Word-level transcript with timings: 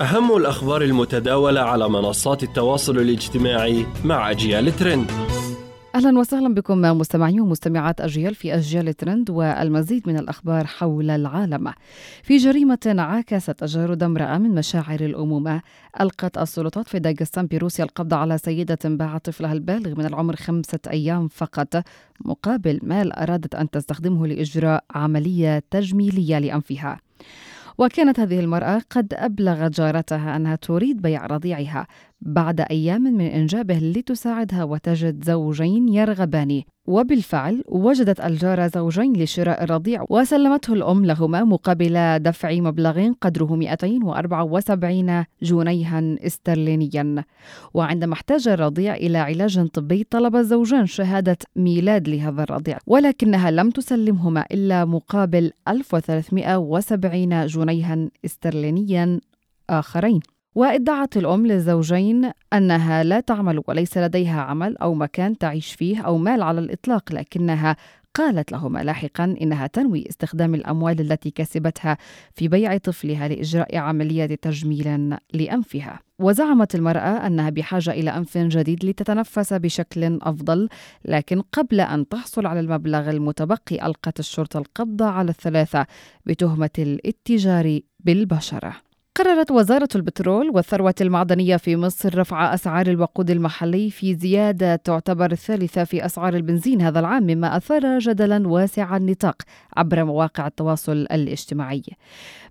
أهم 0.00 0.36
الأخبار 0.36 0.82
المتداولة 0.82 1.60
على 1.60 1.88
منصات 1.88 2.42
التواصل 2.42 2.98
الاجتماعي 2.98 3.86
مع 4.04 4.30
أجيال 4.30 4.76
ترند 4.76 5.10
أهلا 5.94 6.18
وسهلا 6.18 6.54
بكم 6.54 6.80
مستمعي 6.80 7.40
ومستمعات 7.40 8.00
أجيال 8.00 8.34
في 8.34 8.54
أجيال 8.54 8.94
ترند 8.94 9.30
والمزيد 9.30 10.08
من 10.08 10.18
الأخبار 10.18 10.66
حول 10.66 11.10
العالم. 11.10 11.72
في 12.22 12.36
جريمة 12.36 12.94
عاكست 12.98 13.50
تجارد 13.50 14.02
امراه 14.02 14.38
من 14.38 14.54
مشاعر 14.54 15.00
الامومه، 15.00 15.62
ألقت 16.00 16.38
السلطات 16.38 16.88
في 16.88 16.98
داغستان 16.98 17.46
بروسيا 17.46 17.84
القبض 17.84 18.14
على 18.14 18.38
سيدة 18.38 18.78
باعت 18.84 19.24
طفلها 19.24 19.52
البالغ 19.52 19.98
من 19.98 20.06
العمر 20.06 20.36
خمسة 20.36 20.80
أيام 20.90 21.28
فقط 21.28 21.82
مقابل 22.24 22.80
مال 22.82 23.12
أرادت 23.12 23.54
أن 23.54 23.70
تستخدمه 23.70 24.26
لإجراء 24.26 24.84
عملية 24.94 25.62
تجميلية 25.70 26.38
لأنفها. 26.38 27.00
وكانت 27.78 28.20
هذه 28.20 28.40
المرأة 28.40 28.82
قد 28.90 29.14
أبلغت 29.14 29.70
جارتها 29.70 30.36
أنها 30.36 30.56
تريد 30.56 31.02
بيع 31.02 31.26
رضيعها. 31.26 31.86
بعد 32.24 32.60
أيام 32.60 33.02
من 33.02 33.26
إنجابه 33.26 33.78
لتساعدها 33.78 34.64
وتجد 34.64 35.24
زوجين 35.24 35.88
يرغبان. 35.88 36.62
وبالفعل 36.86 37.62
وجدت 37.68 38.20
الجارة 38.20 38.66
زوجين 38.66 39.12
لشراء 39.12 39.64
الرضيع 39.64 40.04
وسلمته 40.10 40.72
الأم 40.72 41.04
لهما 41.04 41.44
مقابل 41.44 42.18
دفع 42.18 42.54
مبلغ 42.54 43.12
قدره 43.20 43.56
274 43.56 45.24
جنيها 45.42 46.16
استرلينيا. 46.26 47.24
وعندما 47.74 48.12
احتاج 48.12 48.48
الرضيع 48.48 48.94
إلى 48.94 49.18
علاج 49.18 49.66
طبي 49.66 50.04
طلب 50.10 50.36
الزوجان 50.36 50.86
شهادة 50.86 51.38
ميلاد 51.56 52.08
لهذا 52.08 52.42
الرضيع 52.42 52.78
ولكنها 52.86 53.50
لم 53.50 53.70
تسلمهما 53.70 54.44
إلا 54.52 54.84
مقابل 54.84 55.50
1370 55.68 57.46
جنيها 57.46 58.08
استرلينيا 58.24 59.20
آخرين. 59.70 60.20
وادعت 60.54 61.16
الأم 61.16 61.46
للزوجين 61.46 62.30
أنها 62.52 63.04
لا 63.04 63.20
تعمل 63.20 63.62
وليس 63.66 63.98
لديها 63.98 64.40
عمل 64.40 64.76
أو 64.76 64.94
مكان 64.94 65.38
تعيش 65.38 65.72
فيه 65.72 66.00
أو 66.00 66.18
مال 66.18 66.42
على 66.42 66.60
الإطلاق 66.60 67.12
لكنها 67.12 67.76
قالت 68.14 68.52
لهما 68.52 68.84
لاحقا 68.84 69.24
إنها 69.24 69.66
تنوي 69.66 70.08
استخدام 70.08 70.54
الأموال 70.54 71.00
التي 71.00 71.30
كسبتها 71.30 71.98
في 72.34 72.48
بيع 72.48 72.76
طفلها 72.76 73.28
لإجراء 73.28 73.76
عمليه 73.76 74.26
تجميل 74.26 75.16
لأنفها. 75.32 76.00
وزعمت 76.18 76.74
المرأة 76.74 77.26
أنها 77.26 77.50
بحاجة 77.50 77.90
إلى 77.90 78.10
أنف 78.10 78.38
جديد 78.38 78.84
لتتنفس 78.84 79.52
بشكل 79.52 80.18
أفضل 80.22 80.68
لكن 81.04 81.40
قبل 81.40 81.80
أن 81.80 82.08
تحصل 82.08 82.46
على 82.46 82.60
المبلغ 82.60 83.10
المتبقي 83.10 83.86
ألقت 83.86 84.20
الشرطة 84.20 84.58
القبض 84.58 85.02
على 85.02 85.30
الثلاثة 85.30 85.86
بتهمة 86.26 86.70
الاتجار 86.78 87.80
بالبشرة. 88.00 88.93
قررت 89.16 89.50
وزارة 89.50 89.88
البترول 89.94 90.50
والثروة 90.50 90.94
المعدنية 91.00 91.56
في 91.56 91.76
مصر 91.76 92.18
رفع 92.18 92.54
أسعار 92.54 92.86
الوقود 92.86 93.30
المحلي 93.30 93.90
في 93.90 94.14
زيادة 94.14 94.76
تعتبر 94.76 95.32
الثالثة 95.32 95.84
في 95.84 96.06
أسعار 96.06 96.34
البنزين 96.36 96.82
هذا 96.82 97.00
العام 97.00 97.22
مما 97.22 97.56
أثار 97.56 97.98
جدلا 97.98 98.48
واسع 98.48 98.96
النطاق 98.96 99.42
عبر 99.76 100.04
مواقع 100.04 100.46
التواصل 100.46 100.92
الاجتماعي. 100.92 101.82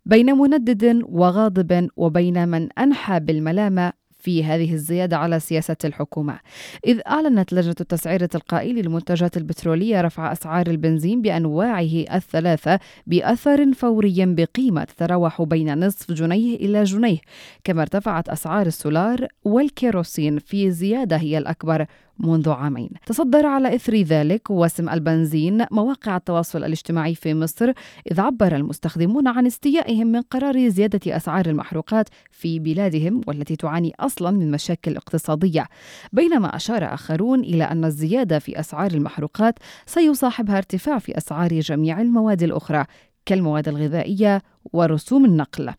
بين 0.06 0.34
مندد 0.36 1.02
وغاضب 1.06 1.89
وبين 1.97 2.47
من 2.47 2.72
أنحى 2.72 3.19
بالملامة 3.19 3.94
في 4.23 4.43
هذه 4.43 4.73
الزيادة 4.73 5.17
على 5.17 5.39
سياسة 5.39 5.75
الحكومة. 5.85 6.39
إذ 6.88 6.99
أعلنت 7.07 7.53
لجنة 7.53 7.75
التسعير 7.81 8.21
التلقائي 8.21 8.73
للمنتجات 8.73 9.38
البترولية 9.38 10.02
رفع 10.02 10.31
أسعار 10.31 10.67
البنزين 10.67 11.21
بأنواعه 11.21 12.05
الثلاثة 12.13 12.79
بأثر 13.07 13.73
فوري 13.73 14.25
بقيمة 14.25 14.83
تتراوح 14.83 15.41
بين 15.41 15.85
نصف 15.85 16.11
جنيه 16.11 16.55
إلى 16.55 16.83
جنيه 16.83 17.17
كما 17.63 17.81
ارتفعت 17.81 18.29
أسعار 18.29 18.66
السولار 18.66 19.27
والكيروسين 19.44 20.39
في 20.39 20.71
زيادة 20.71 21.17
هي 21.17 21.38
الأكبر. 21.38 21.85
منذ 22.19 22.50
عامين. 22.50 22.89
تصدر 23.06 23.45
على 23.45 23.75
إثر 23.75 23.95
ذلك 23.95 24.50
وسم 24.50 24.89
البنزين 24.89 25.66
مواقع 25.72 26.18
التواصل 26.18 26.63
الاجتماعي 26.63 27.16
في 27.16 27.34
مصر 27.34 27.72
إذ 28.12 28.22
عبر 28.22 28.56
المستخدمون 28.56 29.28
عن 29.28 29.46
استيائهم 29.46 30.07
من 30.07 30.22
قرار 30.22 30.69
زيادة 30.69 31.16
أسعار 31.18 31.46
المحروقات 31.46 32.09
في 32.31 32.59
بلادهم 32.59 33.22
والتي 33.28 33.56
تعاني 33.56 33.94
أصلا 34.00 34.31
من 34.31 34.52
مشاكل 34.52 34.96
اقتصادية. 34.96 35.68
بينما 36.13 36.56
أشار 36.56 36.94
آخرون 36.94 37.40
إلى 37.40 37.63
أن 37.63 37.85
الزيادة 37.85 38.40
في 38.40 38.59
أسعار 38.59 38.91
المحروقات 38.91 39.59
سيصاحبها 39.85 40.57
ارتفاع 40.57 41.00
في 41.00 41.18
أسعار 41.18 41.59
جميع 41.59 42.02
المواد 42.02 42.44
الأخرى 42.44 42.85
كالمواد 43.25 43.68
الغذائية 43.68 44.41
ورسوم 44.73 45.25
النقل. 45.25 45.73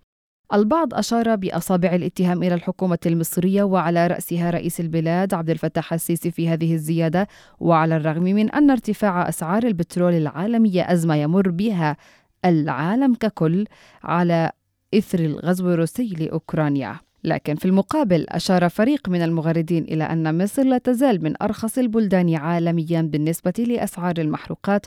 البعض 0.55 0.95
أشار 0.95 1.37
بأصابع 1.37 1.95
الاتهام 1.95 2.43
إلى 2.43 2.55
الحكومة 2.55 2.99
المصرية 3.07 3.63
وعلى 3.63 4.07
رأسها 4.07 4.51
رئيس 4.51 4.81
البلاد 4.81 5.35
عبد 5.35 5.51
الفتاح 5.51 5.93
السيسي 5.93 6.31
في 6.31 6.49
هذه 6.49 6.75
الزيادة 6.75 7.29
وعلى 7.61 7.97
الرغم 7.97 8.23
من 8.23 8.51
أن 8.51 8.71
ارتفاع 8.71 9.29
أسعار 9.29 9.63
البترول 9.63 10.13
العالمية 10.13 10.93
أزمة 10.93 11.15
يمر 11.15 11.51
بها 11.51 11.97
العالم 12.45 13.15
ككل 13.15 13.67
على 14.03 14.51
إثر 14.95 15.19
الغزو 15.19 15.71
الروسي 15.71 16.09
لأوكرانيا. 16.09 16.97
لكن 17.25 17.55
في 17.55 17.65
المقابل 17.65 18.27
أشار 18.29 18.69
فريق 18.69 19.09
من 19.09 19.23
المغردين 19.23 19.85
إلى 19.85 20.05
أن 20.05 20.43
مصر 20.43 20.63
لا 20.63 20.79
تزال 20.79 21.25
من 21.25 21.43
أرخص 21.43 21.79
البلدان 21.79 22.35
عالميا 22.35 23.03
بالنسبة 23.03 23.65
لأسعار 23.69 24.15
المحروقات 24.19 24.87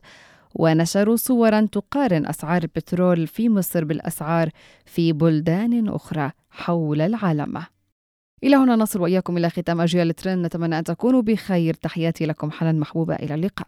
ونشروا 0.60 1.16
صورا 1.16 1.68
تقارن 1.72 2.26
أسعار 2.26 2.62
البترول 2.62 3.28
في 3.28 3.50
مصر 3.50 3.84
بالأسعار 3.84 4.50
في 4.86 5.14
بلدان 5.14 5.90
أخرى 5.90 6.32
حول 6.50 7.02
العالم. 7.02 7.64
إلى 8.44 8.56
هنا 8.56 8.76
نصل 8.76 9.02
وإياكم 9.02 9.38
إلى 9.38 9.50
ختام 9.50 9.82
أجيال 9.82 10.16
ترند 10.16 10.46
نتمنى 10.46 10.80
أن 10.80 10.84
تكونوا 10.84 11.22
بخير. 11.22 11.74
تحياتي 11.74 12.26
لكم 12.26 12.52
حنان 12.52 12.80
محبوبة. 12.80 13.16
إلى 13.16 13.34
اللقاء. 13.34 13.68